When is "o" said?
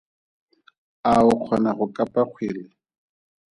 1.29-1.33